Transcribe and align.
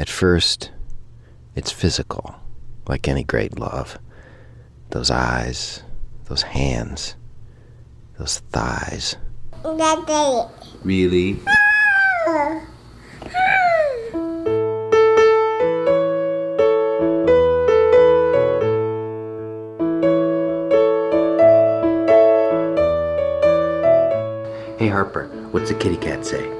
At 0.00 0.08
first, 0.08 0.70
it's 1.54 1.70
physical, 1.70 2.36
like 2.88 3.06
any 3.06 3.22
great 3.22 3.58
love. 3.58 3.98
Those 4.92 5.10
eyes, 5.10 5.82
those 6.24 6.40
hands, 6.40 7.16
those 8.18 8.38
thighs. 8.48 9.16
Really? 10.84 11.34
Hey 24.78 24.88
Harper, 24.88 25.26
what's 25.50 25.68
the 25.68 25.76
kitty 25.78 25.98
cat 25.98 26.24
say? 26.24 26.59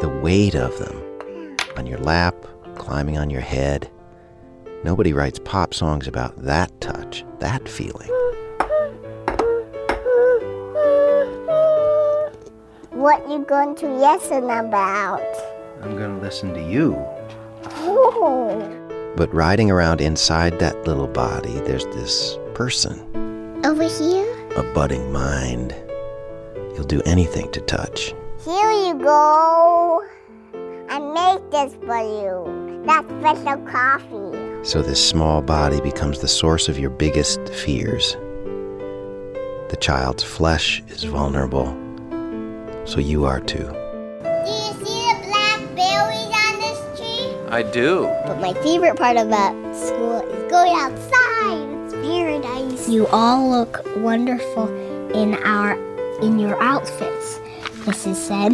The 0.00 0.08
weight 0.22 0.54
of 0.54 0.78
them 0.78 1.56
on 1.76 1.86
your 1.86 1.98
lap, 1.98 2.34
climbing 2.76 3.18
on 3.18 3.30
your 3.30 3.40
head. 3.42 3.90
Nobody 4.82 5.12
writes 5.12 5.38
pop 5.44 5.74
songs 5.74 6.06
about 6.08 6.36
that 6.42 6.78
touch, 6.80 7.24
that 7.40 7.68
feeling. 7.68 8.08
What 12.90 13.28
you 13.28 13.44
going 13.48 13.74
to 13.76 13.88
listen 13.88 14.44
about? 14.44 15.22
I'm 15.82 15.96
gonna 15.96 16.18
listen 16.20 16.52
to 16.54 16.62
you. 16.62 16.94
Ooh. 17.82 19.12
But 19.16 19.32
riding 19.34 19.70
around 19.70 20.00
inside 20.00 20.58
that 20.60 20.86
little 20.86 21.08
body, 21.08 21.52
there's 21.60 21.86
this 21.86 22.38
person, 22.54 22.98
Over 23.64 23.84
here? 23.84 24.26
a 24.56 24.62
budding 24.74 25.12
mind. 25.12 25.74
You'll 26.74 26.84
do 26.84 27.02
anything 27.02 27.50
to 27.52 27.60
touch. 27.62 28.14
Here 28.44 28.72
you 28.72 28.94
go. 28.94 30.02
I 30.88 30.98
made 30.98 31.52
this 31.52 31.74
for 31.84 31.98
you. 31.98 32.82
That 32.86 33.04
special 33.20 33.58
coffee. 33.66 34.64
So 34.64 34.80
this 34.80 35.06
small 35.06 35.42
body 35.42 35.78
becomes 35.82 36.20
the 36.20 36.28
source 36.28 36.66
of 36.66 36.78
your 36.78 36.88
biggest 36.88 37.38
fears. 37.50 38.14
The 39.68 39.76
child's 39.78 40.22
flesh 40.22 40.82
is 40.88 41.04
vulnerable, 41.04 41.66
so 42.86 42.98
you 42.98 43.26
are 43.26 43.40
too. 43.40 43.58
Do 43.66 44.50
you 44.50 44.72
see 44.72 45.00
the 45.04 45.20
blackberries 45.28 46.32
on 46.34 46.60
this 46.60 46.98
tree? 46.98 47.36
I 47.50 47.62
do. 47.62 48.04
But 48.24 48.40
my 48.40 48.54
favorite 48.62 48.96
part 48.96 49.18
about 49.18 49.52
school 49.76 50.20
is 50.22 50.50
going 50.50 50.72
outside. 50.76 51.68
It's 51.84 51.92
paradise. 51.94 52.88
You 52.88 53.06
all 53.08 53.50
look 53.50 53.82
wonderful 53.96 54.66
in 55.14 55.34
our 55.44 55.74
in 56.22 56.38
your 56.38 56.60
outfits, 56.62 57.40
Mrs. 57.86 58.16
said. 58.16 58.52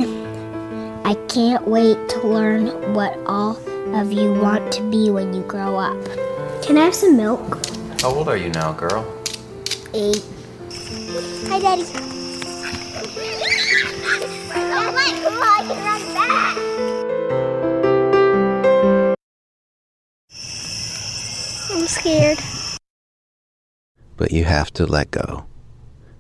I 1.05 1.15
can't 1.29 1.67
wait 1.67 2.09
to 2.11 2.27
learn 2.27 2.95
what 2.95 3.19
all 3.27 3.57
of 3.95 4.13
you 4.13 4.33
want 4.33 4.73
to 4.73 4.91
be 4.91 5.11
when 5.11 5.35
you 5.35 5.43
grow 5.43 5.77
up. 5.77 5.97
Can 6.63 6.79
I 6.79 6.85
have 6.85 6.95
some 6.95 7.17
milk? 7.17 7.59
How 8.01 8.11
old 8.11 8.29
are 8.29 8.37
you 8.37 8.51
now, 8.51 8.73
girl? 8.73 9.05
Eight. 9.95 10.25
Hi, 11.49 11.59
Daddy. 11.59 11.85
Oh 14.55 14.93
my 14.95 15.11
God, 15.23 15.67
you're 15.67 15.89
on 15.89 16.03
back. 16.15 16.57
I'm 21.73 21.87
scared. 21.87 22.39
But 24.17 24.31
you 24.31 24.45
have 24.45 24.73
to 24.75 24.87
let 24.87 25.11
go. 25.11 25.47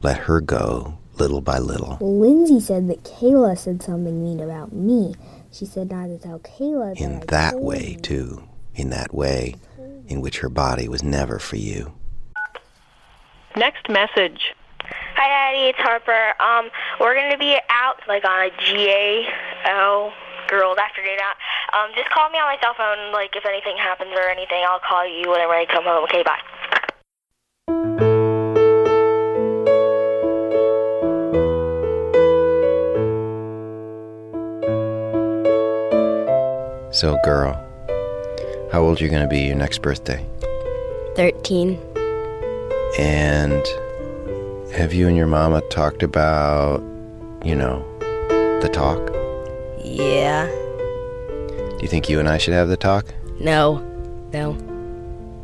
Let 0.02 0.18
her 0.18 0.40
go 0.40 0.98
little 1.18 1.40
by 1.40 1.58
little. 1.58 1.98
Lindsay 2.00 2.60
said 2.60 2.88
that 2.88 3.04
Kayla 3.04 3.56
said 3.58 3.82
something 3.82 4.22
mean 4.22 4.40
about 4.40 4.72
me. 4.72 5.14
She 5.52 5.64
said 5.64 5.90
not 5.90 6.06
to 6.08 6.18
tell 6.18 6.38
Kayla 6.40 6.94
that 6.94 7.00
In 7.02 7.16
I 7.22 7.24
that 7.26 7.50
told 7.52 7.64
way, 7.64 7.94
her. 7.94 8.00
too. 8.00 8.42
In 8.74 8.90
that 8.90 9.14
way 9.14 9.54
in 10.06 10.20
which 10.20 10.38
her 10.40 10.48
body 10.50 10.86
was 10.88 11.02
never 11.02 11.38
for 11.38 11.56
you. 11.56 11.92
Next 13.56 13.88
message. 13.88 14.54
Hi, 15.16 15.26
Daddy. 15.28 15.70
It's 15.70 15.78
Harper. 15.78 16.34
Um, 16.42 16.68
we're 17.00 17.14
gonna 17.14 17.38
be 17.38 17.56
out 17.70 17.96
like 18.06 18.24
on 18.24 18.46
a 18.46 18.50
GAL 18.60 20.12
girls 20.48 20.76
afternoon 20.78 21.18
out. 21.24 21.34
Um, 21.74 21.90
just 21.96 22.10
call 22.10 22.28
me 22.30 22.38
on 22.38 22.44
my 22.46 22.58
cell 22.60 22.74
phone. 22.76 23.12
Like 23.12 23.34
if 23.34 23.44
anything 23.46 23.76
happens 23.78 24.12
or 24.14 24.28
anything, 24.28 24.62
I'll 24.68 24.78
call 24.86 25.08
you 25.08 25.30
whenever 25.30 25.54
I 25.54 25.64
come 25.66 25.84
home. 25.84 26.04
Okay, 26.04 26.22
bye. 26.22 26.38
So, 36.96 37.18
girl, 37.24 37.52
how 38.72 38.80
old 38.80 38.98
are 38.98 39.04
you 39.04 39.10
going 39.10 39.20
to 39.20 39.28
be 39.28 39.40
your 39.40 39.54
next 39.54 39.82
birthday? 39.82 40.24
13. 41.14 41.78
And 42.98 43.62
have 44.72 44.94
you 44.94 45.06
and 45.06 45.14
your 45.14 45.26
mama 45.26 45.60
talked 45.68 46.02
about, 46.02 46.80
you 47.44 47.54
know, 47.54 47.84
the 48.62 48.70
talk? 48.72 49.10
Yeah. 49.84 50.46
Do 50.46 51.78
you 51.82 51.88
think 51.88 52.08
you 52.08 52.18
and 52.18 52.30
I 52.30 52.38
should 52.38 52.54
have 52.54 52.68
the 52.68 52.78
talk? 52.78 53.04
No. 53.40 53.76
No. 54.32 54.52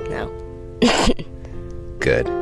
No. 0.08 0.28
Good. 1.98 2.41